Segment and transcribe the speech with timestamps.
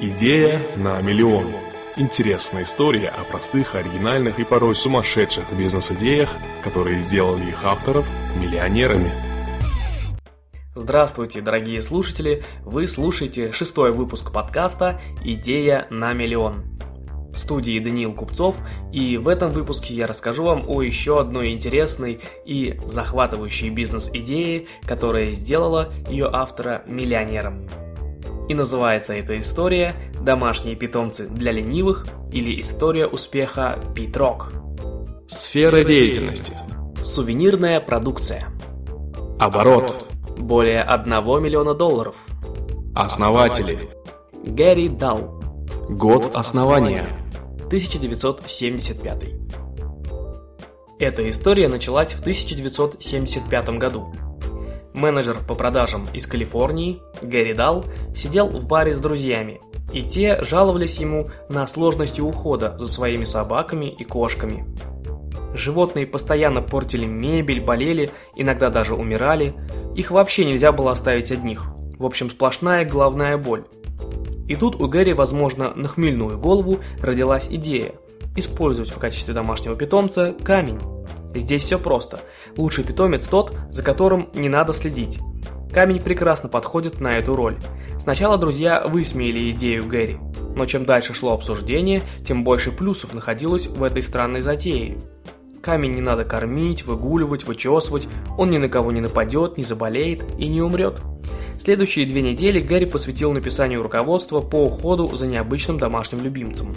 [0.00, 1.52] Идея на миллион.
[1.96, 9.10] Интересная история о простых, оригинальных и порой сумасшедших бизнес-идеях, которые сделали их авторов миллионерами.
[10.76, 12.44] Здравствуйте, дорогие слушатели!
[12.62, 16.78] Вы слушаете шестой выпуск подкаста «Идея на миллион».
[17.32, 18.54] В студии Даниил Купцов,
[18.92, 25.32] и в этом выпуске я расскажу вам о еще одной интересной и захватывающей бизнес-идее, которая
[25.32, 27.66] сделала ее автора миллионером.
[28.48, 34.52] И называется эта история «Домашние питомцы для ленивых» или «История успеха Питрок».
[35.28, 36.56] Сфера деятельности.
[37.02, 38.48] Сувенирная продукция.
[39.38, 40.08] Оборот.
[40.38, 41.10] Более 1
[41.42, 42.16] миллиона долларов.
[42.94, 43.78] Основатели.
[44.44, 45.42] Гэри Дал.
[45.90, 47.06] Год основания.
[47.66, 49.24] 1975.
[50.98, 54.12] Эта история началась в 1975 году.
[54.98, 57.84] Менеджер по продажам из Калифорнии, Гэри Дал,
[58.14, 59.60] сидел в баре с друзьями,
[59.92, 64.66] и те жаловались ему на сложности ухода за своими собаками и кошками.
[65.54, 69.54] Животные постоянно портили мебель, болели, иногда даже умирали.
[69.94, 71.64] Их вообще нельзя было оставить одних.
[71.98, 73.64] В общем, сплошная головная боль.
[74.46, 77.94] И тут у Гэри, возможно, на хмельную голову родилась идея
[78.36, 80.78] использовать в качестве домашнего питомца камень.
[81.40, 82.20] Здесь все просто.
[82.56, 85.18] Лучший питомец тот, за которым не надо следить.
[85.72, 87.58] Камень прекрасно подходит на эту роль.
[88.00, 90.18] Сначала друзья высмеяли идею Гэри,
[90.56, 94.98] но чем дальше шло обсуждение, тем больше плюсов находилось в этой странной затее.
[95.62, 98.08] Камень не надо кормить, выгуливать, вычесывать,
[98.38, 101.00] он ни на кого не нападет, не заболеет и не умрет.
[101.60, 106.72] Следующие две недели Гэри посвятил написанию руководства по уходу за необычным домашним любимцем.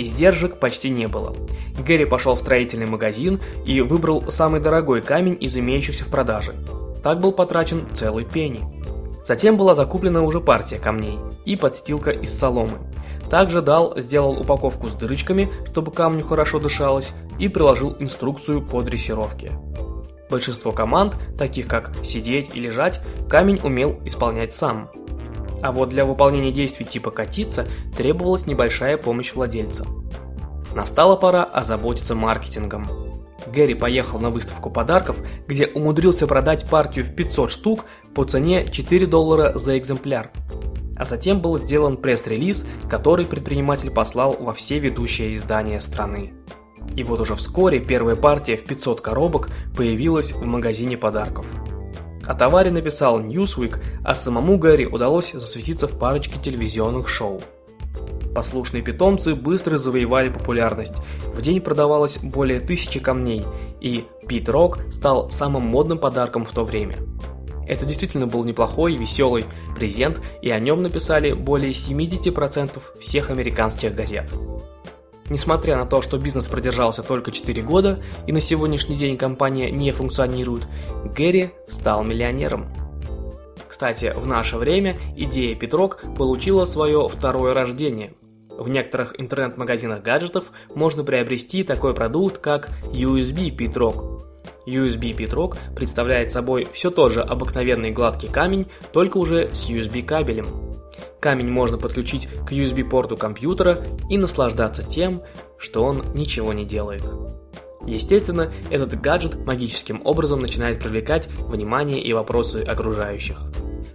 [0.00, 1.36] Издержек почти не было.
[1.78, 6.54] Гэри пошел в строительный магазин и выбрал самый дорогой камень из имеющихся в продаже.
[7.04, 8.62] Так был потрачен целый пенни.
[9.28, 12.78] Затем была закуплена уже партия камней и подстилка из соломы.
[13.28, 19.52] Также Дал сделал упаковку с дырочками, чтобы камню хорошо дышалось, и приложил инструкцию по дрессировке.
[20.30, 24.90] Большинство команд, таких как сидеть и лежать, камень умел исполнять сам.
[25.62, 27.66] А вот для выполнения действий типа катиться
[27.96, 29.86] требовалась небольшая помощь владельца.
[30.74, 32.86] Настала пора озаботиться маркетингом.
[33.46, 37.84] Гэри поехал на выставку подарков, где умудрился продать партию в 500 штук
[38.14, 40.30] по цене 4 доллара за экземпляр.
[40.96, 46.34] А затем был сделан пресс-релиз, который предприниматель послал во все ведущие издания страны.
[46.94, 51.46] И вот уже вскоре первая партия в 500 коробок появилась в магазине подарков.
[52.30, 57.42] О товаре написал Newsweek, а самому Гэри удалось засветиться в парочке телевизионных шоу.
[58.32, 60.94] Послушные питомцы быстро завоевали популярность.
[61.34, 63.44] В день продавалось более тысячи камней,
[63.80, 66.94] и Пит Рок стал самым модным подарком в то время.
[67.66, 74.30] Это действительно был неплохой веселый презент, и о нем написали более 70% всех американских газет.
[75.30, 79.92] Несмотря на то, что бизнес продержался только 4 года и на сегодняшний день компания не
[79.92, 80.66] функционирует,
[81.16, 82.66] Гэри стал миллионером.
[83.68, 88.14] Кстати, в наше время идея Петрок получила свое второе рождение.
[88.50, 94.26] В некоторых интернет-магазинах гаджетов можно приобрести такой продукт, как USB Петрок.
[94.66, 100.46] USB Петрок представляет собой все тот же обыкновенный гладкий камень, только уже с USB кабелем.
[101.20, 105.22] Камень можно подключить к USB-порту компьютера и наслаждаться тем,
[105.58, 107.02] что он ничего не делает.
[107.84, 113.38] Естественно, этот гаджет магическим образом начинает привлекать внимание и вопросы окружающих.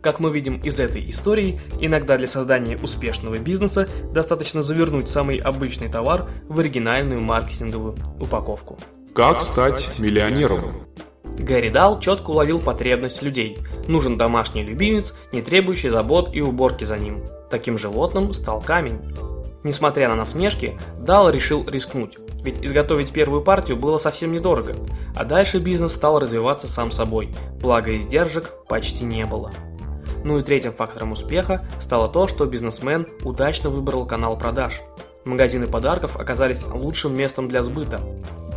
[0.00, 5.88] Как мы видим из этой истории, иногда для создания успешного бизнеса достаточно завернуть самый обычный
[5.88, 8.78] товар в оригинальную маркетинговую упаковку.
[9.12, 10.72] Как стать миллионером?
[11.38, 13.58] Гэри Дал четко уловил потребность людей.
[13.86, 17.24] Нужен домашний любимец, не требующий забот и уборки за ним.
[17.50, 19.14] Таким животным стал камень.
[19.62, 24.74] Несмотря на насмешки, Дал решил рискнуть, ведь изготовить первую партию было совсем недорого,
[25.16, 29.50] а дальше бизнес стал развиваться сам собой, благо издержек почти не было.
[30.24, 34.80] Ну и третьим фактором успеха стало то, что бизнесмен удачно выбрал канал продаж.
[35.24, 38.00] Магазины подарков оказались лучшим местом для сбыта.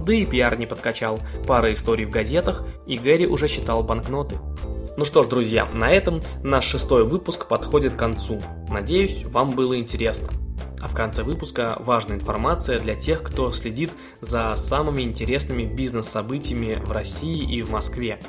[0.05, 4.37] Да и пиар не подкачал, пара историй в газетах, и Гэри уже считал банкноты.
[4.97, 8.41] Ну что ж, друзья, на этом наш шестой выпуск подходит к концу.
[8.69, 10.29] Надеюсь, вам было интересно.
[10.81, 16.91] А в конце выпуска важная информация для тех, кто следит за самыми интересными бизнес-событиями в
[16.91, 18.19] России и в Москве.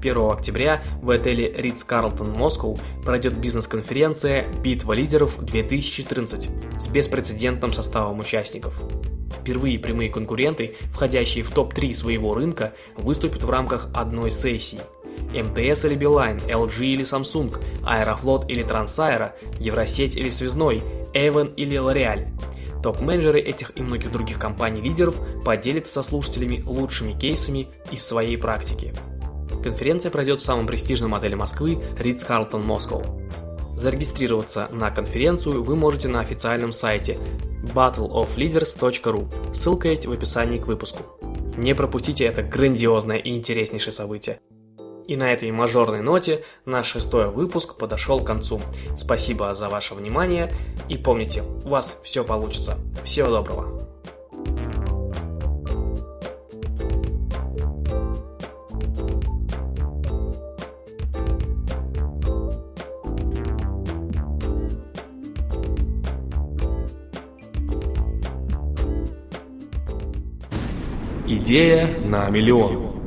[0.00, 8.80] 1 октября в отеле Ritz-Carlton Moscow пройдет бизнес-конференция «Битва лидеров 2014» с беспрецедентным составом участников.
[9.48, 14.78] Впервые прямые конкуренты, входящие в топ-3 своего рынка, выступят в рамках одной сессии.
[15.32, 20.82] МТС или Билайн, LG или Samsung, Аэрофлот или Трансаэро, Евросеть или Связной,
[21.14, 22.28] Эвен или Лореаль.
[22.82, 28.92] Топ-менеджеры этих и многих других компаний-лидеров поделятся со слушателями лучшими кейсами из своей практики.
[29.64, 33.47] Конференция пройдет в самом престижном отеле Москвы Ritz-Carlton Moscow.
[33.78, 37.16] Зарегистрироваться на конференцию вы можете на официальном сайте
[37.62, 39.54] battleofleaders.ru.
[39.54, 41.04] Ссылка есть в описании к выпуску.
[41.56, 44.40] Не пропустите это грандиозное и интереснейшее событие.
[45.06, 48.60] И на этой мажорной ноте наш шестой выпуск подошел к концу.
[48.96, 50.52] Спасибо за ваше внимание
[50.88, 52.78] и помните, у вас все получится.
[53.04, 53.97] Всего доброго.
[71.30, 73.02] Идея на миллион.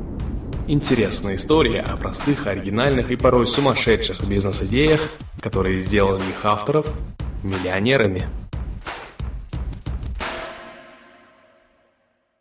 [0.68, 5.00] Интересная история о простых, оригинальных и порой сумасшедших бизнес-идеях,
[5.40, 6.86] которые сделали их авторов
[7.42, 8.22] миллионерами.